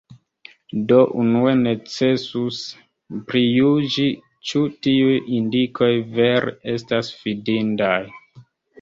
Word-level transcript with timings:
Do, 0.91 0.95
unue 1.23 1.51
necesus 1.59 2.63
prijuĝi, 3.29 4.09
ĉu 4.53 4.65
tiuj 4.89 5.15
indikoj 5.39 5.93
vere 6.19 6.59
estas 6.77 7.17
fidindaj. 7.23 7.97